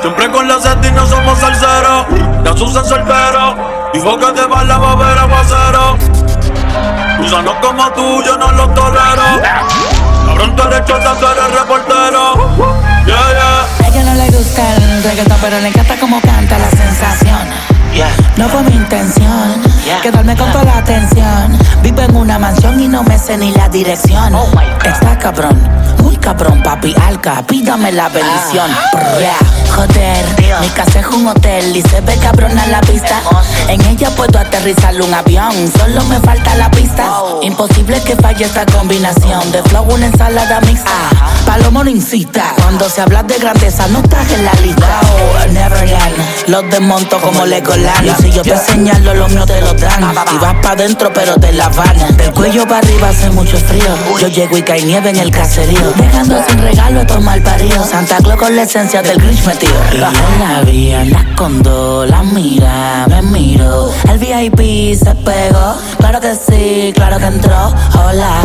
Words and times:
Siempre 0.00 0.30
con 0.30 0.48
la 0.48 0.58
sed 0.60 0.82
y 0.82 0.92
no 0.92 1.06
somos 1.06 1.38
salseros. 1.38 2.06
Ya 2.44 2.56
Susan 2.56 2.84
soltero. 2.84 3.56
Dijo 3.92 4.18
que 4.18 4.26
te 4.32 4.46
va 4.46 4.64
la 4.64 4.78
va 4.78 4.92
a 4.92 4.96
ver 4.96 5.18
aguacero. 5.18 5.98
Gusanos 7.18 7.54
como 7.60 7.90
tú, 7.92 8.22
yo 8.24 8.36
no 8.38 8.50
los 8.52 8.74
tolero. 8.74 9.42
Cabrón, 10.26 10.56
tú 10.56 10.62
eres 10.62 10.84
chota, 10.86 11.14
tú 11.18 11.26
eres 11.26 11.60
reportero. 11.60 12.34
Yeah, 13.04 13.16
yeah. 13.32 13.84
A 13.84 13.88
ella 13.88 14.04
no 14.04 14.14
le 14.14 14.30
gusta 14.30 14.76
el 14.76 15.02
reggaetón, 15.02 15.38
pero 15.40 15.60
le 15.60 15.68
encanta 15.68 15.96
como 15.98 16.20
canta 16.20 16.58
la 16.58 16.70
sensación. 16.70 17.70
No 18.36 18.48
fue 18.48 18.62
mi 18.62 18.76
intención 18.76 19.62
quedarme 20.02 20.36
con 20.36 20.50
toda 20.52 20.64
la 20.64 20.78
atención. 20.78 21.58
Vivo 21.82 22.00
en 22.00 22.16
una 22.16 22.38
mansión 22.38 22.80
y 22.80 22.88
no 22.88 23.02
me 23.02 23.18
sé 23.18 23.36
ni 23.36 23.50
la 23.52 23.68
dirección. 23.68 24.34
Está 24.84 25.18
cabrón, 25.18 25.60
muy 26.02 26.16
cabrón, 26.16 26.62
papi 26.62 26.94
alca. 27.06 27.42
Pídame 27.46 27.92
la 27.92 28.08
bendición. 28.08 28.70
Brr, 28.92 29.59
Joder, 29.74 30.24
mi 30.60 30.68
casa 30.70 31.00
es 31.00 31.06
un 31.06 31.26
hotel 31.26 31.76
y 31.76 31.82
se 31.82 32.00
ve 32.00 32.16
cabrón 32.16 32.58
a 32.58 32.66
la 32.66 32.80
vista. 32.82 33.20
En 33.68 33.80
ella 33.86 34.10
puedo 34.10 34.38
aterrizar 34.38 35.00
un 35.00 35.14
avión, 35.14 35.52
solo 35.78 36.02
me 36.04 36.18
falta 36.20 36.54
la 36.56 36.70
pista. 36.70 37.10
Imposible 37.42 38.00
que 38.02 38.16
falle 38.16 38.44
esta 38.44 38.66
combinación 38.66 39.50
de 39.52 39.62
flow, 39.64 39.84
una 39.92 40.06
ensalada 40.06 40.60
mixta. 40.62 40.90
Palomo 41.46 41.84
no 41.84 41.90
incita. 41.90 42.54
Cuando 42.60 42.88
se 42.88 43.00
habla 43.00 43.22
de 43.22 43.38
grandeza, 43.38 43.86
no 43.88 44.00
estás 44.00 44.30
en 44.32 44.44
la 44.44 44.52
lista. 44.54 45.00
Oh, 45.02 45.52
Neverland, 45.52 46.09
los 46.50 46.68
desmonto 46.68 47.20
como 47.20 47.46
Legoland. 47.46 48.06
Y 48.06 48.22
si 48.22 48.30
yo 48.32 48.42
te 48.42 48.56
señalo, 48.56 49.14
los 49.14 49.30
míos 49.30 49.46
te 49.46 49.60
lo 49.60 49.72
dan. 49.74 50.02
Y 50.34 50.38
vas 50.38 50.54
pa' 50.62 50.74
dentro, 50.74 51.12
pero 51.12 51.36
te 51.36 51.52
la 51.52 51.68
van. 51.68 52.16
Del 52.16 52.32
cuello 52.32 52.64
para 52.64 52.78
arriba 52.78 53.08
hace 53.08 53.30
mucho 53.30 53.56
frío. 53.56 53.94
Yo 54.18 54.28
llego 54.28 54.56
y 54.56 54.62
cae 54.62 54.82
nieve 54.82 55.10
en 55.10 55.16
el 55.16 55.30
caserío. 55.30 55.92
Dejando 55.96 56.42
sin 56.48 56.58
regalo 56.60 57.06
todo 57.06 57.20
mal 57.20 57.40
parido. 57.42 57.84
Santa 57.84 58.18
Claus 58.18 58.38
con 58.38 58.56
la 58.56 58.62
esencia 58.62 59.00
del 59.00 59.18
Grinch 59.18 59.44
metido. 59.46 59.72
Y 59.92 59.98
yo 59.98 60.00
la 60.00 60.62
vi, 60.62 60.92
anda 60.92 61.24
con 61.36 61.62
dos, 61.62 62.08
la 62.08 62.22
mira, 62.22 63.06
me 63.08 63.22
miro. 63.22 63.92
El 64.08 64.18
VIP 64.18 64.98
se 64.98 65.14
pegó. 65.14 65.76
Claro 65.98 66.20
que 66.20 66.34
sí, 66.34 66.92
claro 66.94 67.18
que 67.18 67.26
entró. 67.26 67.74
Hola. 67.94 68.40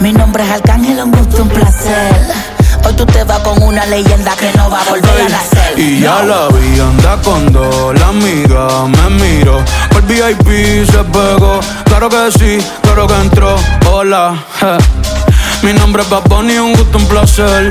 Mi 0.00 0.12
nombre 0.12 0.44
es 0.44 0.50
Arcángel, 0.50 1.02
un 1.02 1.10
gusto, 1.10 1.42
un 1.42 1.48
placer. 1.48 2.55
Hoy 2.84 2.92
tú 2.94 3.06
te 3.06 3.24
vas 3.24 3.40
con 3.40 3.62
una 3.62 3.84
leyenda 3.86 4.34
que 4.36 4.52
no 4.56 4.70
va 4.70 4.80
a 4.80 4.84
volver 4.84 5.20
a 5.20 5.28
nacer. 5.28 5.78
Y 5.78 6.00
ya 6.00 6.22
la 6.22 6.48
vi, 6.48 6.80
anda 6.80 7.20
con 7.22 7.52
dos, 7.52 7.98
la 7.98 8.08
amiga 8.08 8.86
me 8.86 9.10
miró. 9.22 9.62
Por 9.90 10.02
VIP 10.02 10.86
se 10.90 11.04
pegó, 11.04 11.60
claro 11.84 12.08
que 12.08 12.30
sí, 12.38 12.66
claro 12.82 13.06
que 13.06 13.14
entró. 13.14 13.56
Hola, 13.90 14.36
je. 14.60 15.66
mi 15.66 15.72
nombre 15.72 16.02
es 16.02 16.08
Bad 16.08 16.24
Bunny, 16.28 16.58
un 16.58 16.74
gusto, 16.74 16.98
un 16.98 17.06
placer. 17.06 17.70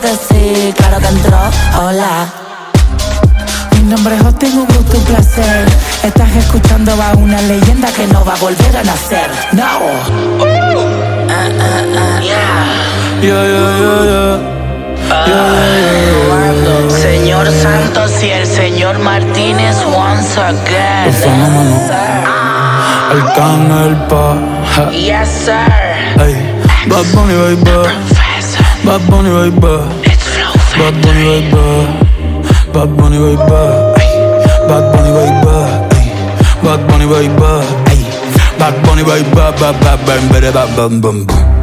que 0.00 0.34
sí, 0.34 0.74
claro 0.76 0.98
que 0.98 1.06
entró. 1.06 1.38
Hola. 1.80 2.26
Mi 3.72 3.82
nombre 3.82 4.16
es 4.16 4.22
Justin, 4.22 4.58
un 4.58 4.66
gusto, 4.66 4.98
un 4.98 5.04
placer. 5.04 5.66
Estás 6.02 6.34
escuchando 6.36 6.92
a 7.00 7.12
una 7.14 7.40
leyenda 7.42 7.88
que 7.92 8.06
no 8.08 8.24
va 8.24 8.34
a 8.34 8.36
volver 8.36 8.76
a 8.76 8.82
nacer. 8.82 9.30
No. 9.52 9.62
Yeah, 12.22 13.30
yeah, 13.30 13.46
yeah, 13.46 14.02
yeah 14.04 14.38
Yeah, 15.02 15.26
yeah, 15.26 15.28
yeah, 15.28 16.50
yeah. 16.64 16.90
Señor 17.00 17.46
Santos 17.50 18.22
y 18.22 18.30
el 18.30 18.46
señor 18.46 18.98
Martínez 18.98 19.76
once 19.84 20.40
again. 20.40 21.06
Los 21.06 21.16
fenómenos 21.16 21.90
Arcángel 23.10 23.96
pa 24.08 24.36
ja. 24.74 24.90
Yes, 24.90 25.28
sir. 25.44 25.54
Ey, 26.20 26.34
Bad 26.88 27.04
Bunny 27.14 27.34
baby. 27.34 28.23
Bad 28.84 29.00
Bunny 29.10 29.30
right 29.30 29.60
back. 29.62 29.88
It's 30.04 30.28
Flow 30.28 30.52
Bad 30.76 30.94
Bunny 31.00 31.24
right 31.24 31.48
back. 31.50 31.88
Bad 32.74 32.96
Bunny 32.98 33.16
right 33.16 33.40
back. 33.48 33.96
Ay. 33.96 34.12
Bad 34.68 34.84
Bunny 34.92 35.10
right 35.10 35.44
back. 35.44 35.92
Ay. 35.94 36.06
Bad 36.62 36.86
Bunny 36.86 37.06
right 37.06 37.32
back. 37.40 37.88
Ay. 37.88 38.00
Bad 38.58 38.74
Bunny 38.84 39.02
right 39.02 39.24
back. 39.34 39.56
Bad 39.58 40.04
Bunny 40.04 40.04
right 40.04 40.04
back. 40.04 40.04
Bad 40.04 40.04
Bunny 40.06 40.12
right 40.12 40.36
back. 40.36 40.76
Bad 40.76 40.88
Bunny 41.00 41.18
right 41.18 41.26
back. 41.26 41.53